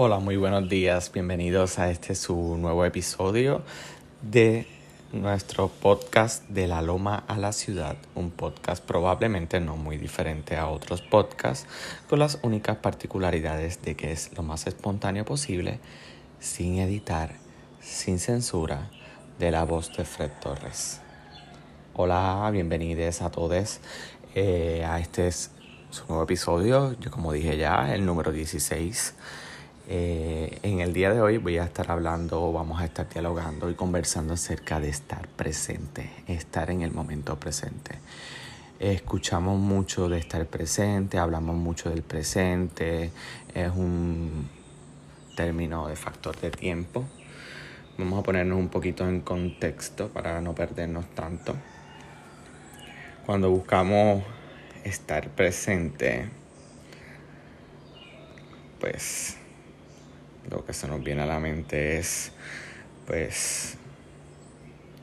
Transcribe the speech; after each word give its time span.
Hola, 0.00 0.20
muy 0.20 0.36
buenos 0.36 0.68
días. 0.68 1.10
Bienvenidos 1.12 1.80
a 1.80 1.90
este 1.90 2.14
su 2.14 2.56
nuevo 2.56 2.84
episodio 2.84 3.62
de 4.22 4.64
nuestro 5.12 5.66
podcast 5.66 6.48
de 6.48 6.68
la 6.68 6.82
Loma 6.82 7.24
a 7.26 7.36
la 7.36 7.52
Ciudad. 7.52 7.96
Un 8.14 8.30
podcast 8.30 8.84
probablemente 8.84 9.58
no 9.58 9.76
muy 9.76 9.96
diferente 9.96 10.56
a 10.56 10.68
otros 10.68 11.02
podcasts, 11.02 11.66
con 12.08 12.20
las 12.20 12.38
únicas 12.42 12.76
particularidades 12.76 13.82
de 13.82 13.96
que 13.96 14.12
es 14.12 14.30
lo 14.36 14.44
más 14.44 14.68
espontáneo 14.68 15.24
posible, 15.24 15.80
sin 16.38 16.78
editar, 16.78 17.32
sin 17.80 18.20
censura, 18.20 18.90
de 19.40 19.50
la 19.50 19.64
voz 19.64 19.96
de 19.96 20.04
Fred 20.04 20.30
Torres. 20.40 21.00
Hola, 21.94 22.48
bienvenidos 22.52 23.20
a 23.20 23.32
todos 23.32 23.80
eh, 24.36 24.84
a 24.88 25.00
este 25.00 25.32
su 25.32 26.06
nuevo 26.06 26.22
episodio. 26.22 26.96
Yo 27.00 27.10
como 27.10 27.32
dije 27.32 27.56
ya, 27.56 27.92
el 27.92 28.06
número 28.06 28.30
16. 28.30 29.14
Eh, 29.90 30.58
en 30.64 30.80
el 30.80 30.92
día 30.92 31.14
de 31.14 31.22
hoy 31.22 31.38
voy 31.38 31.56
a 31.56 31.64
estar 31.64 31.90
hablando, 31.90 32.52
vamos 32.52 32.78
a 32.78 32.84
estar 32.84 33.08
dialogando 33.08 33.70
y 33.70 33.74
conversando 33.74 34.34
acerca 34.34 34.80
de 34.80 34.90
estar 34.90 35.26
presente, 35.28 36.10
estar 36.26 36.70
en 36.70 36.82
el 36.82 36.90
momento 36.90 37.40
presente. 37.40 37.92
Escuchamos 38.78 39.58
mucho 39.58 40.10
de 40.10 40.18
estar 40.18 40.44
presente, 40.44 41.16
hablamos 41.16 41.56
mucho 41.56 41.88
del 41.88 42.02
presente, 42.02 43.12
es 43.54 43.70
un 43.74 44.50
término 45.34 45.88
de 45.88 45.96
factor 45.96 46.38
de 46.38 46.50
tiempo. 46.50 47.06
Vamos 47.96 48.20
a 48.20 48.22
ponernos 48.22 48.58
un 48.58 48.68
poquito 48.68 49.08
en 49.08 49.22
contexto 49.22 50.08
para 50.10 50.42
no 50.42 50.54
perdernos 50.54 51.06
tanto. 51.14 51.56
Cuando 53.24 53.48
buscamos 53.48 54.22
estar 54.84 55.30
presente, 55.30 56.28
pues 58.80 59.37
lo 60.50 60.64
que 60.64 60.72
se 60.72 60.88
nos 60.88 61.02
viene 61.02 61.22
a 61.22 61.26
la 61.26 61.40
mente 61.40 61.98
es 61.98 62.32
pues 63.06 63.76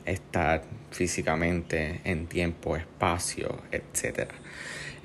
estar 0.04 0.62
físicamente 0.90 2.00
en 2.04 2.26
tiempo, 2.26 2.76
espacio, 2.76 3.62
etc. 3.72 4.30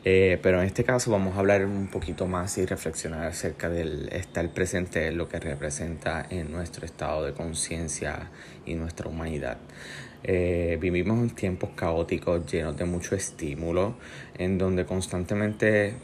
Eh, 0.04 0.40
pero 0.42 0.62
en 0.62 0.68
este 0.68 0.84
caso 0.84 1.12
vamos 1.12 1.36
a 1.36 1.40
hablar 1.40 1.66
un 1.66 1.88
poquito 1.88 2.28
más 2.28 2.58
y 2.58 2.66
reflexionar 2.66 3.26
acerca 3.26 3.70
del 3.70 4.10
estar 4.10 4.48
presente, 4.50 5.12
lo 5.12 5.28
que 5.28 5.40
representa 5.40 6.26
en 6.30 6.52
nuestro 6.52 6.86
estado 6.86 7.26
de 7.26 7.34
conciencia 7.34 8.30
y 8.66 8.76
nuestra 8.76 9.08
humanidad. 9.08 9.58
Eh, 10.24 10.78
vivimos 10.80 11.20
en 11.20 11.32
tiempos 11.32 11.72
caóticos 11.76 12.52
llenos 12.52 12.78
de 12.78 12.86
mucho 12.86 13.16
estímulo, 13.16 13.96
en 14.38 14.58
donde 14.58 14.86
constantemente 14.86 15.96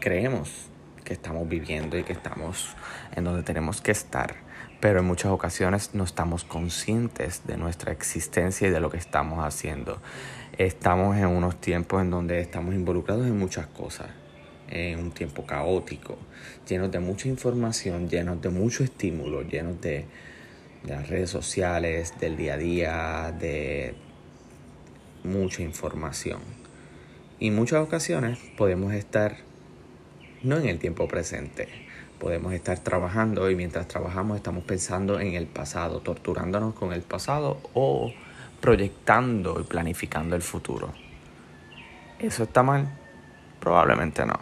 creemos 0.00 0.70
que 1.06 1.14
estamos 1.14 1.48
viviendo 1.48 1.96
y 1.96 2.02
que 2.02 2.12
estamos 2.12 2.74
en 3.14 3.24
donde 3.24 3.44
tenemos 3.44 3.80
que 3.80 3.92
estar, 3.92 4.34
pero 4.80 4.98
en 4.98 5.06
muchas 5.06 5.30
ocasiones 5.30 5.94
no 5.94 6.04
estamos 6.04 6.44
conscientes 6.44 7.46
de 7.46 7.56
nuestra 7.56 7.92
existencia 7.92 8.66
y 8.66 8.70
de 8.70 8.80
lo 8.80 8.90
que 8.90 8.98
estamos 8.98 9.42
haciendo. 9.42 10.02
Estamos 10.58 11.16
en 11.16 11.28
unos 11.28 11.60
tiempos 11.60 12.02
en 12.02 12.10
donde 12.10 12.40
estamos 12.40 12.74
involucrados 12.74 13.24
en 13.24 13.38
muchas 13.38 13.68
cosas, 13.68 14.08
en 14.68 14.98
un 14.98 15.12
tiempo 15.12 15.46
caótico, 15.46 16.18
llenos 16.68 16.90
de 16.90 16.98
mucha 16.98 17.28
información, 17.28 18.08
llenos 18.08 18.42
de 18.42 18.48
mucho 18.48 18.82
estímulo, 18.82 19.42
llenos 19.42 19.80
de, 19.80 20.06
de 20.82 20.90
las 20.90 21.08
redes 21.08 21.30
sociales, 21.30 22.14
del 22.18 22.36
día 22.36 22.54
a 22.54 22.56
día, 22.56 23.32
de 23.38 23.94
mucha 25.22 25.62
información. 25.62 26.40
Y 27.38 27.52
muchas 27.52 27.80
ocasiones 27.80 28.38
podemos 28.56 28.92
estar 28.92 29.45
no 30.42 30.56
en 30.58 30.66
el 30.66 30.78
tiempo 30.78 31.08
presente. 31.08 31.68
Podemos 32.18 32.52
estar 32.54 32.78
trabajando 32.78 33.50
y 33.50 33.56
mientras 33.56 33.88
trabajamos 33.88 34.36
estamos 34.36 34.64
pensando 34.64 35.20
en 35.20 35.34
el 35.34 35.46
pasado, 35.46 36.00
torturándonos 36.00 36.74
con 36.74 36.92
el 36.92 37.02
pasado 37.02 37.60
o 37.74 38.12
proyectando 38.60 39.60
y 39.60 39.64
planificando 39.64 40.34
el 40.34 40.42
futuro. 40.42 40.92
¿Eso 42.18 42.44
está 42.44 42.62
mal? 42.62 42.88
Probablemente 43.60 44.24
no. 44.24 44.38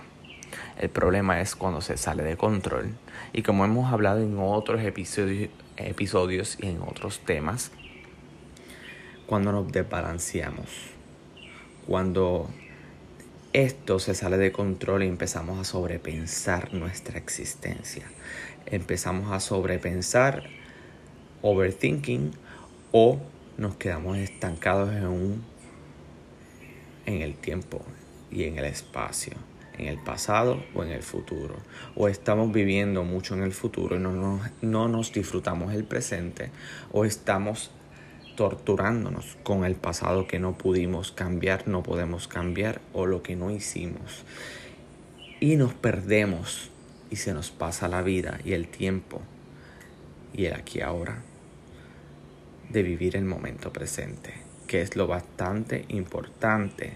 El 0.78 0.88
problema 0.88 1.40
es 1.40 1.56
cuando 1.56 1.80
se 1.80 1.96
sale 1.96 2.22
de 2.22 2.36
control 2.36 2.94
y 3.32 3.42
como 3.42 3.64
hemos 3.64 3.92
hablado 3.92 4.20
en 4.20 4.36
otros 4.38 4.80
episodios, 4.82 5.50
episodios 5.76 6.56
y 6.60 6.68
en 6.68 6.82
otros 6.82 7.20
temas, 7.20 7.72
cuando 9.26 9.52
nos 9.52 9.72
desbalanceamos, 9.72 10.68
cuando 11.86 12.48
esto 13.54 14.00
se 14.00 14.16
sale 14.16 14.36
de 14.36 14.50
control 14.50 15.04
y 15.04 15.08
empezamos 15.08 15.60
a 15.60 15.64
sobrepensar 15.64 16.74
nuestra 16.74 17.18
existencia. 17.18 18.04
Empezamos 18.66 19.32
a 19.32 19.38
sobrepensar, 19.38 20.42
overthinking, 21.40 22.32
o 22.90 23.20
nos 23.56 23.76
quedamos 23.76 24.18
estancados 24.18 24.92
en 24.92 25.06
un 25.06 25.44
en 27.06 27.22
el 27.22 27.34
tiempo 27.36 27.80
y 28.28 28.42
en 28.42 28.58
el 28.58 28.64
espacio, 28.64 29.34
en 29.78 29.86
el 29.86 29.98
pasado 29.98 30.64
o 30.74 30.82
en 30.82 30.90
el 30.90 31.04
futuro. 31.04 31.54
O 31.94 32.08
estamos 32.08 32.50
viviendo 32.52 33.04
mucho 33.04 33.34
en 33.34 33.44
el 33.44 33.52
futuro 33.52 33.94
y 33.96 34.00
no 34.00 34.10
nos, 34.10 34.50
no 34.62 34.88
nos 34.88 35.12
disfrutamos 35.12 35.72
el 35.74 35.84
presente, 35.84 36.50
o 36.90 37.04
estamos 37.04 37.70
torturándonos 38.36 39.36
con 39.42 39.64
el 39.64 39.74
pasado 39.74 40.26
que 40.26 40.38
no 40.38 40.56
pudimos 40.58 41.12
cambiar, 41.12 41.68
no 41.68 41.82
podemos 41.82 42.28
cambiar 42.28 42.80
o 42.92 43.06
lo 43.06 43.22
que 43.22 43.36
no 43.36 43.50
hicimos. 43.50 44.24
Y 45.40 45.56
nos 45.56 45.74
perdemos 45.74 46.70
y 47.10 47.16
se 47.16 47.34
nos 47.34 47.50
pasa 47.50 47.88
la 47.88 48.02
vida 48.02 48.40
y 48.44 48.52
el 48.52 48.68
tiempo 48.68 49.20
y 50.32 50.46
el 50.46 50.54
aquí 50.54 50.80
ahora 50.80 51.22
de 52.70 52.82
vivir 52.82 53.16
el 53.16 53.24
momento 53.24 53.72
presente, 53.72 54.34
que 54.66 54.82
es 54.82 54.96
lo 54.96 55.06
bastante 55.06 55.84
importante 55.88 56.94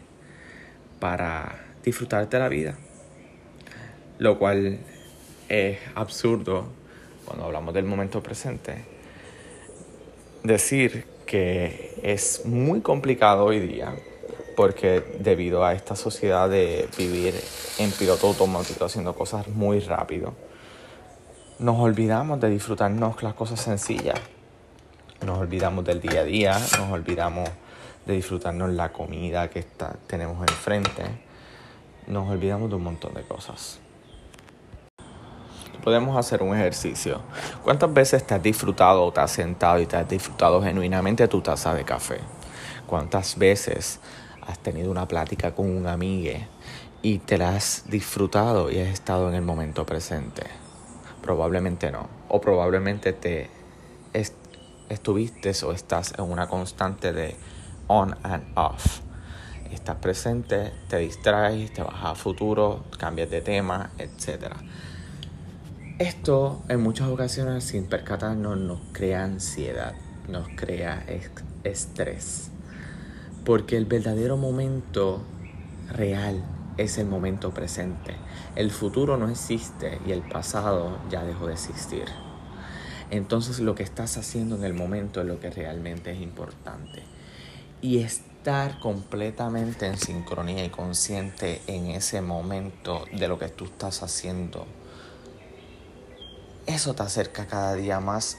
para 0.98 1.66
disfrutar 1.84 2.28
de 2.28 2.38
la 2.38 2.48
vida. 2.48 2.75
Lo 4.19 4.38
cual 4.38 4.81
es 5.48 5.78
absurdo 5.94 6.69
cuando 7.25 7.44
hablamos 7.44 7.75
del 7.75 7.84
momento 7.84 8.22
presente. 8.22 8.84
Decir 10.43 11.04
que 11.28 11.94
es 12.03 12.47
muy 12.47 12.81
complicado 12.81 13.44
hoy 13.44 13.61
día 13.61 13.94
porque 14.56 15.05
debido 15.21 15.62
a 15.65 15.75
esta 15.75 15.94
sociedad 15.94 16.49
de 16.49 16.89
vivir 16.97 17.34
en 17.78 17.93
piloto 17.93 18.28
automático 18.28 18.87
haciendo 18.87 19.15
cosas 19.15 19.47
muy 19.47 19.78
rápido, 19.78 20.34
nos 21.61 21.78
olvidamos 21.78 22.41
de 22.41 22.49
disfrutarnos 22.50 23.22
las 23.22 23.34
cosas 23.34 23.61
sencillas. 23.61 24.19
Nos 25.25 25.39
olvidamos 25.39 25.84
del 25.84 26.00
día 26.00 26.21
a 26.21 26.25
día, 26.25 26.59
nos 26.78 26.91
olvidamos 26.91 27.49
de 28.06 28.15
disfrutarnos 28.15 28.71
la 28.71 28.91
comida 28.91 29.49
que 29.50 29.60
está, 29.60 29.95
tenemos 30.06 30.41
enfrente, 30.41 31.05
nos 32.06 32.28
olvidamos 32.28 32.71
de 32.71 32.77
un 32.77 32.84
montón 32.84 33.15
de 33.15 33.22
cosas 33.22 33.81
podemos 35.88 36.19
hacer 36.19 36.43
un 36.43 36.54
ejercicio. 36.54 37.22
¿Cuántas 37.65 37.91
veces 37.94 38.26
te 38.26 38.34
has 38.34 38.43
disfrutado 38.43 39.06
o 39.06 39.10
te 39.10 39.21
has 39.21 39.31
sentado 39.31 39.81
y 39.81 39.87
te 39.87 39.97
has 39.97 40.06
disfrutado 40.06 40.62
genuinamente 40.62 41.26
tu 41.28 41.41
taza 41.41 41.72
de 41.72 41.82
café? 41.82 42.19
¿Cuántas 42.87 43.38
veces 43.38 43.98
has 44.47 44.59
tenido 44.59 44.91
una 44.91 45.09
plática 45.09 45.54
con 45.54 45.75
un 45.75 45.87
amigo 45.87 46.41
y 47.00 47.21
te 47.21 47.38
la 47.38 47.56
has 47.56 47.84
disfrutado 47.87 48.71
y 48.71 48.78
has 48.81 48.88
estado 48.88 49.31
en 49.31 49.34
el 49.34 49.41
momento 49.41 49.87
presente? 49.87 50.43
Probablemente 51.22 51.91
no. 51.91 52.06
O 52.28 52.38
probablemente 52.38 53.15
te 53.15 53.48
estuviste 54.91 55.54
o 55.65 55.72
estás 55.72 56.12
en 56.19 56.31
una 56.31 56.48
constante 56.48 57.15
de 57.15 57.34
on 57.87 58.15
and 58.25 58.44
off. 58.59 59.00
Estás 59.72 59.97
presente, 59.97 60.71
te 60.91 60.98
distraes, 60.98 61.72
te 61.72 61.82
vas 61.82 62.04
a 62.04 62.15
futuro, 62.15 62.84
cambias 62.98 63.31
de 63.31 63.41
tema, 63.41 63.91
etcétera. 63.97 64.56
Esto 65.98 66.62
en 66.69 66.80
muchas 66.80 67.09
ocasiones 67.09 67.65
sin 67.65 67.86
percatarnos 67.86 68.56
nos 68.56 68.78
crea 68.92 69.24
ansiedad, 69.24 69.97
nos 70.28 70.47
crea 70.54 71.04
estrés. 71.65 72.53
Porque 73.45 73.77
el 73.77 73.84
verdadero 73.84 74.36
momento 74.36 75.24
real 75.91 76.45
es 76.77 76.98
el 76.98 77.09
momento 77.09 77.53
presente. 77.53 78.15
El 78.54 78.71
futuro 78.71 79.16
no 79.16 79.28
existe 79.28 79.98
y 80.06 80.12
el 80.12 80.22
pasado 80.22 81.00
ya 81.10 81.24
dejó 81.24 81.48
de 81.48 81.54
existir. 81.54 82.04
Entonces 83.10 83.59
lo 83.59 83.74
que 83.74 83.83
estás 83.83 84.18
haciendo 84.18 84.54
en 84.54 84.62
el 84.62 84.74
momento 84.74 85.21
es 85.21 85.27
lo 85.27 85.41
que 85.41 85.51
realmente 85.51 86.12
es 86.12 86.22
importante. 86.22 87.03
Y 87.83 87.98
estar 87.98 88.78
completamente 88.78 89.89
en 89.89 89.98
sincronía 89.98 90.65
y 90.65 90.68
consciente 90.68 91.60
en 91.66 91.89
ese 91.89 92.21
momento 92.21 93.04
de 93.12 93.27
lo 93.27 93.36
que 93.36 93.48
tú 93.48 93.65
estás 93.65 94.04
haciendo 94.04 94.65
eso 96.68 96.94
te 96.94 97.03
acerca 97.03 97.47
cada 97.47 97.74
día 97.74 97.98
más 97.98 98.36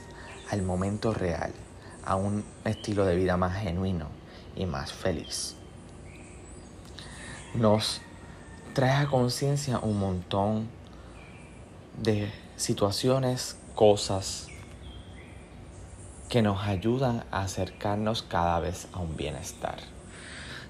al 0.50 0.62
momento 0.62 1.12
real, 1.12 1.52
a 2.04 2.14
un 2.14 2.44
estilo 2.64 3.04
de 3.04 3.16
vida 3.16 3.36
más 3.36 3.60
genuino 3.60 4.06
y 4.54 4.66
más 4.66 4.92
feliz. 4.92 5.56
Nos 7.54 8.00
trae 8.72 8.92
a 8.92 9.08
conciencia 9.08 9.80
un 9.80 9.98
montón 9.98 10.68
de 12.00 12.30
situaciones, 12.56 13.56
cosas 13.74 14.46
que 16.28 16.40
nos 16.40 16.62
ayudan 16.62 17.24
a 17.32 17.42
acercarnos 17.42 18.22
cada 18.22 18.60
vez 18.60 18.86
a 18.92 19.00
un 19.00 19.16
bienestar. 19.16 19.78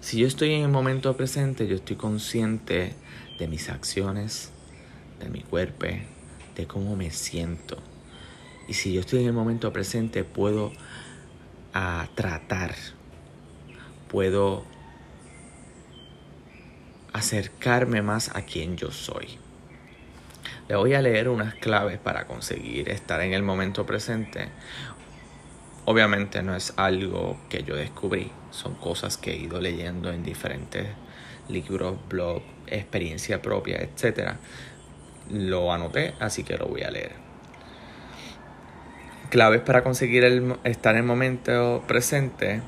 Si 0.00 0.18
yo 0.18 0.26
estoy 0.26 0.54
en 0.54 0.62
el 0.62 0.70
momento 0.70 1.14
presente, 1.14 1.66
yo 1.66 1.76
estoy 1.76 1.96
consciente 1.96 2.94
de 3.38 3.48
mis 3.48 3.68
acciones, 3.68 4.50
de 5.18 5.28
mi 5.28 5.42
cuerpo, 5.42 5.88
cómo 6.66 6.96
me 6.96 7.10
siento. 7.10 7.78
Y 8.68 8.74
si 8.74 8.92
yo 8.92 9.00
estoy 9.00 9.20
en 9.20 9.26
el 9.26 9.32
momento 9.32 9.72
presente, 9.72 10.24
puedo 10.24 10.72
a 11.72 12.08
tratar, 12.14 12.74
puedo 14.08 14.64
acercarme 17.12 18.02
más 18.02 18.34
a 18.34 18.42
quien 18.42 18.76
yo 18.76 18.90
soy. 18.90 19.38
Le 20.68 20.76
voy 20.76 20.94
a 20.94 21.02
leer 21.02 21.28
unas 21.28 21.54
claves 21.56 21.98
para 21.98 22.26
conseguir 22.26 22.88
estar 22.90 23.20
en 23.22 23.34
el 23.34 23.42
momento 23.42 23.84
presente. 23.86 24.48
Obviamente 25.84 26.42
no 26.42 26.54
es 26.54 26.72
algo 26.76 27.40
que 27.48 27.64
yo 27.64 27.74
descubrí, 27.74 28.30
son 28.50 28.74
cosas 28.76 29.16
que 29.16 29.32
he 29.32 29.36
ido 29.36 29.60
leyendo 29.60 30.12
en 30.12 30.22
diferentes 30.22 30.86
libros, 31.48 31.98
blogs, 32.08 32.44
experiencia 32.68 33.42
propia, 33.42 33.78
etc. 33.78 34.34
Lo 35.32 35.72
anoté, 35.72 36.14
así 36.20 36.44
que 36.44 36.56
lo 36.56 36.66
voy 36.66 36.82
a 36.82 36.90
leer. 36.90 37.12
Claves 39.30 39.60
para 39.60 39.82
conseguir 39.82 40.24
estar 40.64 40.94
en 40.94 41.02
el 41.02 41.06
momento 41.06 41.84
presente. 41.86 42.62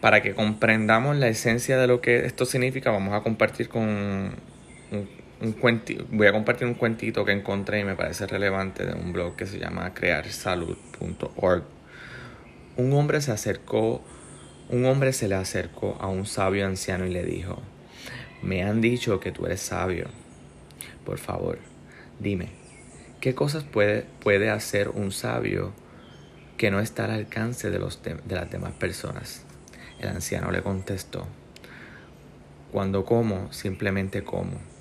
Para 0.00 0.22
que 0.22 0.34
comprendamos 0.34 1.16
la 1.16 1.28
esencia 1.28 1.78
de 1.78 1.86
lo 1.86 2.00
que 2.00 2.26
esto 2.26 2.44
significa, 2.44 2.90
vamos 2.90 3.14
a 3.14 3.22
compartir 3.22 3.68
con 3.68 3.82
un, 3.82 4.34
un 5.40 5.52
cuentito, 5.52 6.06
voy 6.10 6.26
a 6.26 6.32
compartir 6.32 6.66
un 6.66 6.74
cuentito 6.74 7.24
que 7.24 7.32
encontré 7.32 7.80
y 7.80 7.84
me 7.84 7.94
parece 7.94 8.26
relevante 8.26 8.86
de 8.86 8.94
un 8.94 9.12
blog 9.12 9.36
que 9.36 9.46
se 9.46 9.58
llama 9.58 9.92
crearsalud.org. 9.94 11.64
Un 12.76 12.92
hombre 12.92 13.20
se 13.20 13.32
acercó, 13.32 14.02
un 14.68 14.84
hombre 14.86 15.12
se 15.12 15.28
le 15.28 15.34
acercó 15.34 15.96
a 16.00 16.08
un 16.08 16.26
sabio 16.26 16.66
anciano 16.66 17.06
y 17.06 17.10
le 17.10 17.22
dijo, 17.22 17.62
me 18.44 18.62
han 18.62 18.80
dicho 18.80 19.20
que 19.20 19.32
tú 19.32 19.46
eres 19.46 19.60
sabio. 19.60 20.06
Por 21.04 21.18
favor, 21.18 21.58
dime, 22.20 22.50
¿qué 23.20 23.34
cosas 23.34 23.64
puede, 23.64 24.04
puede 24.20 24.50
hacer 24.50 24.90
un 24.90 25.12
sabio 25.12 25.72
que 26.56 26.70
no 26.70 26.80
está 26.80 27.06
al 27.06 27.12
alcance 27.12 27.70
de, 27.70 27.78
los 27.78 28.02
de 28.02 28.34
las 28.34 28.50
demás 28.50 28.72
personas? 28.72 29.44
El 29.98 30.08
anciano 30.08 30.50
le 30.50 30.62
contestó, 30.62 31.26
cuando 32.70 33.04
como, 33.04 33.52
simplemente 33.52 34.24
como 34.24 34.74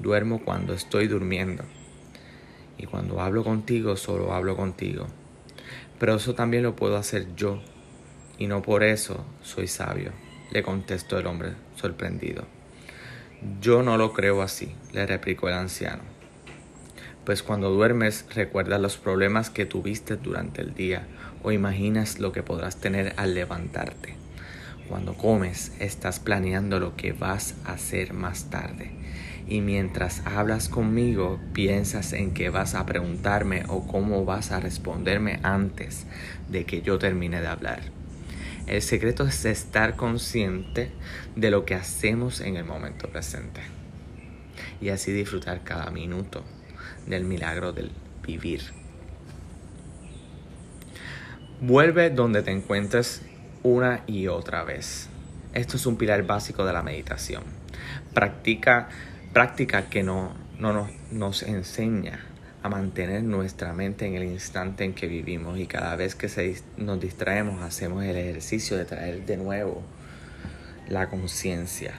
Duermo 0.00 0.42
cuando 0.42 0.72
estoy 0.72 1.08
durmiendo. 1.08 1.62
Y 2.78 2.86
cuando 2.86 3.20
hablo 3.20 3.44
contigo, 3.44 3.96
solo 3.96 4.32
hablo 4.32 4.56
contigo. 4.56 5.06
Pero 5.98 6.14
eso 6.14 6.34
también 6.34 6.62
lo 6.62 6.74
puedo 6.74 6.96
hacer 6.96 7.34
yo. 7.36 7.60
Y 8.38 8.46
no 8.46 8.62
por 8.62 8.82
eso 8.82 9.26
soy 9.42 9.66
sabio, 9.66 10.12
le 10.52 10.62
contestó 10.62 11.18
el 11.18 11.26
hombre 11.26 11.52
sorprendido. 11.76 12.59
Yo 13.62 13.82
no 13.82 13.96
lo 13.96 14.12
creo 14.12 14.42
así, 14.42 14.74
le 14.92 15.06
replicó 15.06 15.48
el 15.48 15.54
anciano. 15.54 16.02
Pues 17.24 17.42
cuando 17.42 17.70
duermes 17.70 18.26
recuerdas 18.34 18.82
los 18.82 18.98
problemas 18.98 19.48
que 19.48 19.64
tuviste 19.64 20.16
durante 20.16 20.60
el 20.60 20.74
día 20.74 21.06
o 21.42 21.50
imaginas 21.50 22.18
lo 22.18 22.32
que 22.32 22.42
podrás 22.42 22.80
tener 22.80 23.14
al 23.16 23.34
levantarte. 23.34 24.14
Cuando 24.90 25.14
comes 25.14 25.72
estás 25.78 26.20
planeando 26.20 26.80
lo 26.80 26.96
que 26.96 27.12
vas 27.12 27.54
a 27.64 27.72
hacer 27.72 28.12
más 28.12 28.50
tarde 28.50 28.90
y 29.48 29.62
mientras 29.62 30.20
hablas 30.26 30.68
conmigo 30.68 31.40
piensas 31.54 32.12
en 32.12 32.34
qué 32.34 32.50
vas 32.50 32.74
a 32.74 32.84
preguntarme 32.84 33.62
o 33.68 33.86
cómo 33.86 34.26
vas 34.26 34.52
a 34.52 34.60
responderme 34.60 35.40
antes 35.42 36.06
de 36.50 36.66
que 36.66 36.82
yo 36.82 36.98
termine 36.98 37.40
de 37.40 37.46
hablar. 37.46 37.99
El 38.66 38.82
secreto 38.82 39.26
es 39.26 39.44
estar 39.44 39.96
consciente 39.96 40.92
de 41.36 41.50
lo 41.50 41.64
que 41.64 41.74
hacemos 41.74 42.40
en 42.40 42.56
el 42.56 42.64
momento 42.64 43.08
presente 43.08 43.60
y 44.80 44.90
así 44.90 45.12
disfrutar 45.12 45.64
cada 45.64 45.90
minuto 45.90 46.44
del 47.06 47.24
milagro 47.24 47.72
del 47.72 47.90
vivir. 48.24 48.62
Vuelve 51.60 52.10
donde 52.10 52.42
te 52.42 52.52
encuentres 52.52 53.22
una 53.62 54.02
y 54.06 54.28
otra 54.28 54.64
vez. 54.64 55.08
Esto 55.52 55.76
es 55.76 55.86
un 55.86 55.96
pilar 55.96 56.22
básico 56.22 56.64
de 56.64 56.72
la 56.72 56.82
meditación. 56.82 57.42
Practica 58.14 58.88
práctica 59.32 59.88
que 59.88 60.02
no, 60.02 60.34
no 60.58 60.88
nos, 61.10 61.42
enseña 61.42 62.26
a 62.62 62.68
mantener 62.68 63.22
nuestra 63.22 63.72
mente 63.72 64.06
en 64.06 64.14
el 64.14 64.24
instante 64.24 64.84
en 64.84 64.94
que 64.94 65.06
vivimos 65.06 65.58
y 65.58 65.66
cada 65.66 65.96
vez 65.96 66.14
que 66.14 66.28
se, 66.28 66.62
nos 66.76 67.00
distraemos 67.00 67.62
hacemos 67.62 68.04
el 68.04 68.16
ejercicio 68.16 68.76
de 68.76 68.84
traer 68.84 69.24
de 69.24 69.36
nuevo 69.36 69.82
la 70.88 71.08
conciencia. 71.08 71.94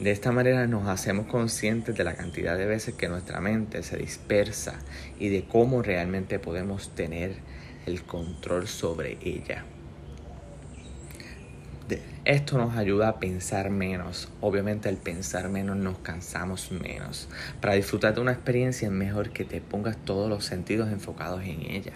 De 0.00 0.10
esta 0.10 0.32
manera 0.32 0.66
nos 0.66 0.88
hacemos 0.88 1.26
conscientes 1.26 1.94
de 1.94 2.04
la 2.04 2.14
cantidad 2.14 2.56
de 2.56 2.64
veces 2.64 2.94
que 2.94 3.08
nuestra 3.08 3.40
mente 3.40 3.82
se 3.82 3.98
dispersa 3.98 4.78
y 5.18 5.28
de 5.28 5.44
cómo 5.44 5.82
realmente 5.82 6.38
podemos 6.38 6.94
tener 6.94 7.34
el 7.84 8.02
control 8.04 8.66
sobre 8.66 9.18
ella. 9.20 9.64
Esto 12.24 12.58
nos 12.58 12.76
ayuda 12.76 13.08
a 13.08 13.18
pensar 13.18 13.70
menos. 13.70 14.28
Obviamente 14.40 14.88
al 14.88 14.96
pensar 14.96 15.48
menos 15.48 15.76
nos 15.76 15.98
cansamos 15.98 16.70
menos. 16.70 17.28
Para 17.60 17.74
disfrutar 17.74 18.14
de 18.14 18.20
una 18.20 18.32
experiencia 18.32 18.86
es 18.86 18.92
mejor 18.92 19.30
que 19.30 19.44
te 19.44 19.60
pongas 19.60 19.96
todos 20.04 20.28
los 20.28 20.44
sentidos 20.44 20.90
enfocados 20.90 21.42
en 21.42 21.62
ella. 21.70 21.94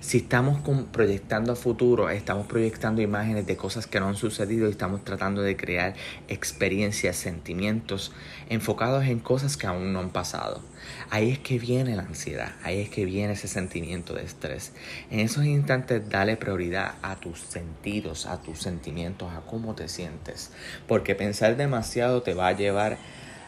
Si 0.00 0.16
estamos 0.16 0.62
proyectando 0.90 1.52
a 1.52 1.56
futuro, 1.56 2.08
estamos 2.08 2.46
proyectando 2.46 3.02
imágenes 3.02 3.46
de 3.46 3.58
cosas 3.58 3.86
que 3.86 4.00
no 4.00 4.08
han 4.08 4.16
sucedido 4.16 4.66
y 4.66 4.70
estamos 4.70 5.04
tratando 5.04 5.42
de 5.42 5.58
crear 5.58 5.94
experiencias, 6.26 7.16
sentimientos 7.16 8.10
enfocados 8.48 9.04
en 9.04 9.20
cosas 9.20 9.58
que 9.58 9.66
aún 9.66 9.92
no 9.92 10.00
han 10.00 10.08
pasado. 10.08 10.62
Ahí 11.10 11.30
es 11.30 11.38
que 11.38 11.58
viene 11.58 11.96
la 11.96 12.04
ansiedad, 12.04 12.52
ahí 12.62 12.80
es 12.80 12.88
que 12.88 13.04
viene 13.04 13.34
ese 13.34 13.46
sentimiento 13.46 14.14
de 14.14 14.24
estrés. 14.24 14.72
En 15.10 15.20
esos 15.20 15.44
instantes 15.44 16.08
dale 16.08 16.38
prioridad 16.38 16.94
a 17.02 17.16
tus 17.16 17.38
sentidos, 17.38 18.24
a 18.24 18.40
tus 18.40 18.62
sentimientos, 18.62 19.30
a 19.34 19.42
cómo 19.42 19.74
te 19.74 19.86
sientes. 19.88 20.50
Porque 20.88 21.14
pensar 21.14 21.58
demasiado 21.58 22.22
te 22.22 22.32
va 22.32 22.48
a 22.48 22.56
llevar 22.56 22.96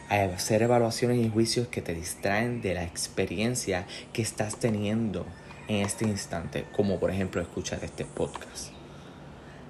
a 0.07 0.23
hacer 0.35 0.61
evaluaciones 0.61 1.17
y 1.17 1.29
juicios 1.31 1.67
que 1.67 1.81
te 1.81 1.95
distraen 1.95 2.61
de 2.61 2.75
la 2.75 2.83
experiencia 2.83 3.87
que 4.13 4.21
estás 4.21 4.59
teniendo 4.59 5.25
en 5.67 5.85
este 5.85 6.05
instante, 6.05 6.65
como 6.75 6.99
por 6.99 7.11
ejemplo 7.11 7.41
escuchar 7.41 7.83
este 7.83 8.05
podcast, 8.05 8.71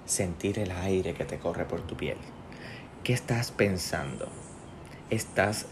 sentir 0.05 0.59
el 0.59 0.71
aire 0.71 1.13
que 1.13 1.25
te 1.25 1.37
corre 1.37 1.65
por 1.65 1.81
tu 1.81 1.95
piel. 1.95 2.17
¿Qué 3.03 3.13
estás 3.13 3.51
pensando? 3.51 4.27
¿Estás 5.09 5.67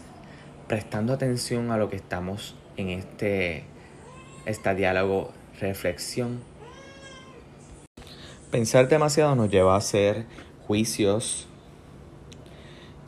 prestando 0.68 1.12
atención 1.12 1.70
a 1.70 1.76
lo 1.76 1.88
que 1.88 1.96
estamos 1.96 2.54
en 2.76 2.90
este, 2.90 3.64
este 4.46 4.74
diálogo, 4.74 5.32
reflexión? 5.60 6.40
Pensar 8.50 8.88
demasiado 8.88 9.34
nos 9.34 9.50
lleva 9.50 9.74
a 9.74 9.78
hacer 9.78 10.26
juicios 10.66 11.48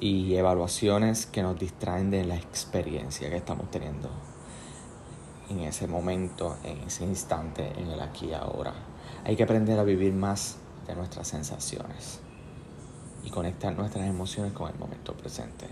y 0.01 0.35
evaluaciones 0.35 1.27
que 1.27 1.43
nos 1.43 1.59
distraen 1.59 2.11
de 2.11 2.25
la 2.25 2.37
experiencia 2.37 3.31
que 3.31 3.37
estamos 3.37 3.71
teniendo 3.71 4.11
en 5.51 5.61
ese 5.61 5.87
momento, 5.87 6.57
en 6.65 6.79
ese 6.83 7.05
instante, 7.05 7.73
en 7.77 7.91
el 7.91 8.01
aquí 8.01 8.27
y 8.27 8.35
ahora. 8.35 8.75
Hay 9.25 9.37
que 9.37 9.43
aprender 9.43 9.79
a 9.79 9.85
vivir 9.85 10.13
más 10.13 10.57
de 10.87 10.95
nuestras 10.95 11.29
sensaciones 11.29 12.21
y 13.25 13.31
conectar 13.31 13.75
nuestras 13.75 14.07
emociones 14.07 14.53
con 14.53 14.71
el 14.71 14.79
momento 14.79 15.15
presente. 15.15 15.67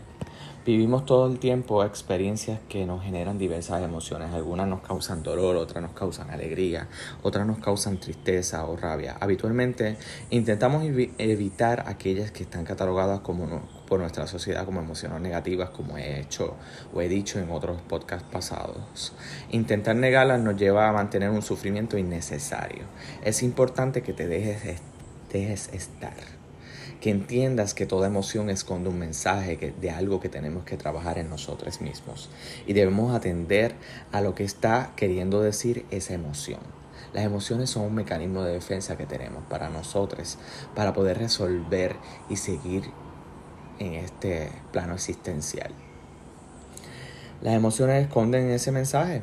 Vivimos 0.64 1.04
todo 1.04 1.26
el 1.26 1.40
tiempo 1.40 1.84
experiencias 1.84 2.60
que 2.68 2.86
nos 2.86 3.02
generan 3.02 3.36
diversas 3.36 3.82
emociones. 3.82 4.32
Algunas 4.32 4.68
nos 4.68 4.80
causan 4.80 5.22
dolor, 5.22 5.56
otras 5.56 5.82
nos 5.82 5.92
causan 5.92 6.30
alegría, 6.30 6.88
otras 7.22 7.46
nos 7.46 7.58
causan 7.58 7.98
tristeza 7.98 8.64
o 8.66 8.76
rabia. 8.76 9.16
Habitualmente 9.20 9.98
intentamos 10.30 10.84
evitar 10.84 11.84
aquellas 11.88 12.30
que 12.30 12.44
están 12.44 12.64
catalogadas 12.64 13.20
como 13.20 13.62
nuestra 14.00 14.26
sociedad 14.26 14.64
como 14.64 14.80
emociones 14.80 15.20
negativas, 15.20 15.70
como 15.70 15.98
he 15.98 16.20
hecho 16.20 16.56
o 16.94 17.00
he 17.00 17.08
dicho 17.08 17.38
en 17.38 17.50
otros 17.50 17.80
podcasts 17.82 18.28
pasados. 18.30 19.12
Intentar 19.50 19.96
negarlas 19.96 20.40
nos 20.40 20.56
lleva 20.56 20.88
a 20.88 20.92
mantener 20.92 21.30
un 21.30 21.42
sufrimiento 21.42 21.98
innecesario. 21.98 22.84
Es 23.24 23.42
importante 23.42 24.02
que 24.02 24.12
te 24.12 24.26
dejes, 24.26 24.80
dejes 25.32 25.70
estar 25.72 26.42
que 27.02 27.10
entiendas 27.10 27.74
que 27.74 27.84
toda 27.84 28.06
emoción 28.06 28.48
esconde 28.48 28.88
un 28.88 29.00
mensaje 29.00 29.74
de 29.80 29.90
algo 29.90 30.20
que 30.20 30.28
tenemos 30.28 30.64
que 30.64 30.76
trabajar 30.76 31.18
en 31.18 31.28
nosotros 31.28 31.80
mismos 31.80 32.30
y 32.64 32.74
debemos 32.74 33.12
atender 33.12 33.74
a 34.12 34.20
lo 34.20 34.36
que 34.36 34.44
está 34.44 34.92
queriendo 34.94 35.42
decir 35.42 35.84
esa 35.90 36.14
emoción. 36.14 36.60
Las 37.12 37.24
emociones 37.24 37.70
son 37.70 37.82
un 37.82 37.94
mecanismo 37.96 38.44
de 38.44 38.52
defensa 38.52 38.96
que 38.96 39.04
tenemos 39.04 39.42
para 39.50 39.68
nosotros, 39.68 40.38
para 40.76 40.92
poder 40.92 41.18
resolver 41.18 41.96
y 42.30 42.36
seguir 42.36 42.84
en 43.78 43.94
este 43.94 44.50
plano 44.72 44.94
existencial. 44.94 45.72
Las 47.42 47.54
emociones 47.54 48.04
esconden 48.04 48.50
ese 48.50 48.70
mensaje 48.70 49.22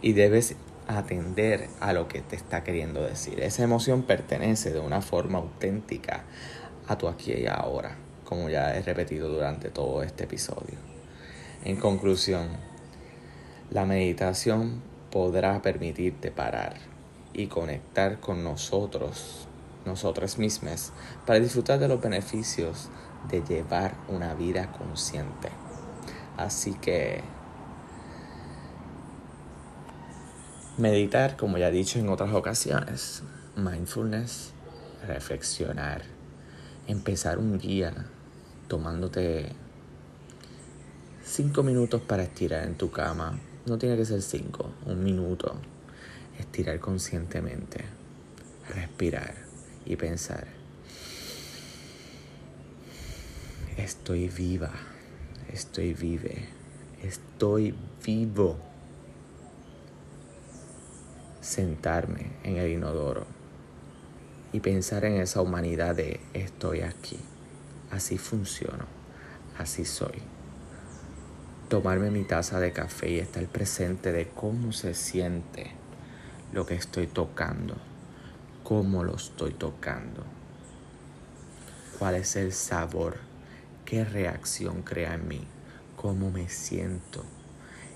y 0.00 0.12
debes 0.12 0.56
atender 0.88 1.68
a 1.80 1.92
lo 1.92 2.08
que 2.08 2.20
te 2.20 2.36
está 2.36 2.64
queriendo 2.64 3.02
decir. 3.02 3.40
Esa 3.40 3.62
emoción 3.62 4.02
pertenece 4.02 4.72
de 4.72 4.80
una 4.80 5.02
forma 5.02 5.38
auténtica 5.38 6.24
a 6.88 6.98
tu 6.98 7.06
aquí 7.06 7.32
y 7.32 7.46
ahora, 7.46 7.96
como 8.24 8.48
ya 8.48 8.74
he 8.74 8.82
repetido 8.82 9.28
durante 9.28 9.68
todo 9.68 10.02
este 10.02 10.24
episodio. 10.24 10.78
En 11.64 11.76
conclusión, 11.76 12.48
la 13.70 13.84
meditación 13.84 14.82
podrá 15.10 15.60
permitirte 15.62 16.30
parar 16.30 16.74
y 17.32 17.46
conectar 17.46 18.18
con 18.18 18.42
nosotros, 18.42 19.46
nosotras 19.84 20.38
mismas, 20.38 20.92
para 21.26 21.38
disfrutar 21.38 21.78
de 21.78 21.88
los 21.88 22.00
beneficios 22.00 22.88
de 23.28 23.42
llevar 23.42 23.94
una 24.08 24.34
vida 24.34 24.72
consciente. 24.72 25.50
Así 26.36 26.74
que 26.74 27.22
meditar, 30.78 31.36
como 31.36 31.58
ya 31.58 31.68
he 31.68 31.72
dicho 31.72 31.98
en 31.98 32.08
otras 32.08 32.32
ocasiones, 32.32 33.22
mindfulness, 33.56 34.52
reflexionar, 35.06 36.02
empezar 36.86 37.38
un 37.38 37.58
día 37.58 37.92
tomándote 38.68 39.52
cinco 41.24 41.62
minutos 41.62 42.00
para 42.00 42.22
estirar 42.22 42.64
en 42.64 42.76
tu 42.76 42.90
cama. 42.90 43.38
No 43.66 43.78
tiene 43.78 43.96
que 43.96 44.04
ser 44.04 44.22
cinco, 44.22 44.72
un 44.86 45.04
minuto. 45.04 45.54
Estirar 46.38 46.80
conscientemente, 46.80 47.84
respirar 48.74 49.34
y 49.84 49.96
pensar. 49.96 50.59
Estoy 53.80 54.28
viva, 54.28 54.72
estoy 55.50 55.94
vive, 55.94 56.44
estoy 57.02 57.74
vivo. 58.04 58.58
Sentarme 61.40 62.32
en 62.44 62.58
el 62.58 62.72
inodoro 62.72 63.24
y 64.52 64.60
pensar 64.60 65.06
en 65.06 65.14
esa 65.14 65.40
humanidad 65.40 65.94
de 65.94 66.20
estoy 66.34 66.82
aquí, 66.82 67.18
así 67.90 68.18
funciono, 68.18 68.84
así 69.56 69.86
soy. 69.86 70.20
Tomarme 71.70 72.10
mi 72.10 72.24
taza 72.24 72.60
de 72.60 72.72
café 72.72 73.08
y 73.08 73.18
estar 73.18 73.46
presente 73.46 74.12
de 74.12 74.28
cómo 74.28 74.72
se 74.72 74.92
siente 74.92 75.70
lo 76.52 76.66
que 76.66 76.74
estoy 76.74 77.06
tocando, 77.06 77.76
cómo 78.62 79.04
lo 79.04 79.16
estoy 79.16 79.54
tocando, 79.54 80.22
cuál 81.98 82.16
es 82.16 82.36
el 82.36 82.52
sabor 82.52 83.29
qué 83.90 84.04
reacción 84.04 84.82
crea 84.82 85.14
en 85.14 85.26
mí, 85.26 85.40
cómo 85.96 86.30
me 86.30 86.48
siento. 86.48 87.24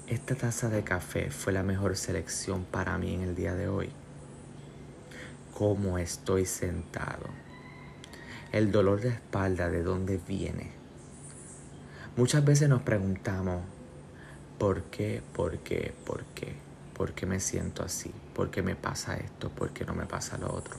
Esta 0.09 0.35
taza 0.35 0.69
de 0.69 0.83
café 0.83 1.31
fue 1.31 1.53
la 1.53 1.63
mejor 1.63 1.97
selección 1.97 2.65
para 2.65 2.99
mí 2.99 3.15
en 3.15 3.21
el 3.21 3.37
día 3.37 3.55
de 3.55 3.69
hoy. 3.69 3.91
Cómo 5.57 5.97
estoy 5.99 6.47
sentado. 6.47 7.27
El 8.51 8.73
dolor 8.73 9.03
de 9.03 9.11
espalda, 9.11 9.71
¿de 9.71 9.85
dónde 9.85 10.19
viene? 10.27 10.73
Muchas 12.17 12.45
veces 12.45 12.69
nos 12.69 12.83
preguntamos, 12.83 13.63
¿por 14.59 14.83
qué? 14.91 15.23
¿Por 15.33 15.59
qué? 15.59 15.95
¿Por 16.05 16.25
qué? 16.35 16.57
¿Por 16.93 17.13
qué 17.13 17.25
me 17.25 17.39
siento 17.39 17.85
así? 17.85 18.13
¿Por 18.35 18.51
qué 18.51 18.63
me 18.63 18.75
pasa 18.75 19.15
esto? 19.17 19.49
¿Por 19.49 19.71
qué 19.71 19.85
no 19.85 19.95
me 19.95 20.07
pasa 20.07 20.39
lo 20.39 20.53
otro? 20.53 20.75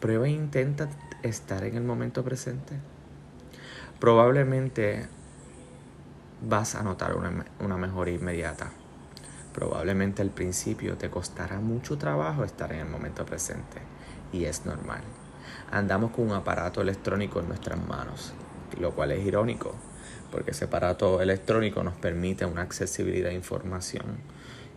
Prueba 0.00 0.28
e 0.28 0.30
intenta 0.30 0.88
estar 1.22 1.62
en 1.64 1.76
el 1.76 1.84
momento 1.84 2.24
presente 2.24 2.95
probablemente 4.00 5.06
vas 6.42 6.74
a 6.74 6.82
notar 6.82 7.16
una, 7.16 7.46
una 7.60 7.76
mejora 7.76 8.10
inmediata. 8.10 8.70
Probablemente 9.54 10.20
al 10.20 10.30
principio 10.30 10.96
te 10.96 11.08
costará 11.08 11.60
mucho 11.60 11.96
trabajo 11.96 12.44
estar 12.44 12.72
en 12.72 12.80
el 12.80 12.88
momento 12.88 13.24
presente 13.24 13.80
y 14.32 14.44
es 14.44 14.66
normal. 14.66 15.00
Andamos 15.70 16.10
con 16.10 16.26
un 16.26 16.36
aparato 16.36 16.82
electrónico 16.82 17.40
en 17.40 17.48
nuestras 17.48 17.78
manos, 17.86 18.34
lo 18.78 18.92
cual 18.92 19.12
es 19.12 19.24
irónico, 19.24 19.74
porque 20.30 20.50
ese 20.50 20.66
aparato 20.66 21.22
electrónico 21.22 21.82
nos 21.82 21.94
permite 21.94 22.44
una 22.44 22.62
accesibilidad 22.62 23.30
a 23.30 23.34
información 23.34 24.04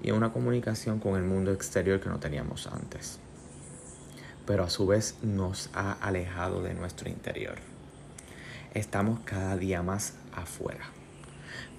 y 0.01 0.11
una 0.11 0.31
comunicación 0.31 0.99
con 0.99 1.17
el 1.17 1.23
mundo 1.23 1.51
exterior 1.51 1.99
que 1.99 2.09
no 2.09 2.19
teníamos 2.19 2.67
antes. 2.67 3.19
Pero 4.45 4.63
a 4.63 4.69
su 4.69 4.87
vez 4.87 5.17
nos 5.21 5.69
ha 5.73 5.91
alejado 5.91 6.63
de 6.63 6.73
nuestro 6.73 7.09
interior 7.09 7.68
estamos 8.73 9.19
cada 9.21 9.57
día 9.57 9.81
más 9.81 10.13
afuera, 10.33 10.85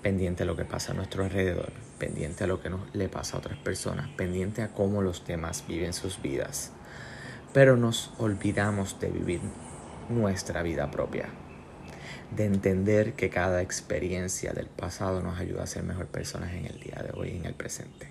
pendiente 0.03 0.45
de 0.45 0.47
lo 0.47 0.57
que 0.57 0.65
pasa 0.65 0.93
a 0.93 0.95
nuestro 0.95 1.25
alrededor, 1.25 1.73
pendiente 1.99 2.45
a 2.45 2.47
lo 2.47 2.61
que 2.61 2.71
nos, 2.71 2.95
le 2.95 3.09
pasa 3.09 3.37
a 3.37 3.41
otras 3.41 3.59
personas, 3.59 4.09
pendiente 4.17 4.63
a 4.63 4.73
cómo 4.73 5.03
los 5.03 5.27
demás 5.27 5.65
viven 5.69 5.93
sus 5.93 6.21
vidas. 6.21 6.73
Pero 7.53 7.77
nos 7.77 8.13
olvidamos 8.19 9.01
de 9.01 9.11
vivir 9.11 9.41
nuestra 10.09 10.63
vida 10.63 10.91
propia, 10.91 11.29
de 12.37 12.45
entender 12.45 13.15
que 13.15 13.31
cada 13.31 13.63
experiencia 13.63 14.53
del 14.53 14.67
pasado 14.67 15.23
nos 15.23 15.39
ayuda 15.39 15.65
a 15.65 15.67
ser 15.67 15.83
mejor 15.83 16.07
personas 16.07 16.53
en 16.53 16.67
el 16.67 16.81
día 16.81 17.03
de 17.03 17.19
hoy, 17.19 17.37
en 17.37 17.45
el 17.45 17.55
presente. 17.55 18.09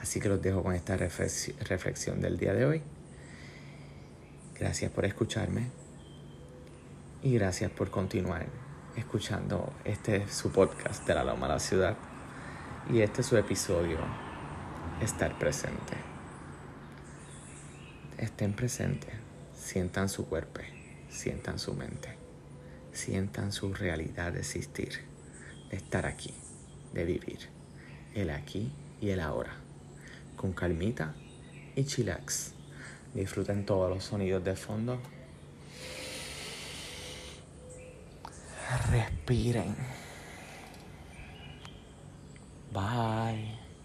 Así 0.00 0.20
que 0.20 0.28
los 0.28 0.42
dejo 0.42 0.62
con 0.62 0.74
esta 0.74 0.96
reflexión 0.98 2.20
del 2.20 2.36
día 2.36 2.52
de 2.52 2.66
hoy. 2.66 2.82
Gracias 4.54 4.90
por 4.90 5.06
escucharme. 5.06 5.83
Y 7.24 7.32
gracias 7.32 7.70
por 7.70 7.90
continuar 7.90 8.44
escuchando 8.96 9.72
este 9.86 10.28
su 10.28 10.52
podcast 10.52 11.06
de 11.06 11.14
la 11.14 11.24
Loma 11.24 11.46
a 11.46 11.54
la 11.54 11.58
Ciudad. 11.58 11.96
Y 12.92 13.00
este 13.00 13.22
es 13.22 13.26
su 13.26 13.38
episodio, 13.38 13.96
Estar 15.00 15.38
presente. 15.38 15.94
Estén 18.18 18.52
presentes, 18.52 19.14
sientan 19.54 20.10
su 20.10 20.26
cuerpo, 20.26 20.60
sientan 21.08 21.58
su 21.58 21.72
mente, 21.72 22.10
sientan 22.92 23.52
su 23.52 23.72
realidad 23.72 24.34
de 24.34 24.40
existir, 24.40 24.92
de 25.70 25.78
estar 25.78 26.04
aquí, 26.04 26.34
de 26.92 27.06
vivir, 27.06 27.38
el 28.14 28.28
aquí 28.28 28.70
y 29.00 29.08
el 29.08 29.20
ahora, 29.20 29.54
con 30.36 30.52
calmita 30.52 31.14
y 31.74 31.86
chillax. 31.86 32.52
Disfruten 33.14 33.64
todos 33.64 33.88
los 33.88 34.04
sonidos 34.04 34.44
de 34.44 34.56
fondo 34.56 35.00
Respiren. 38.90 39.76
Bye. 42.72 43.63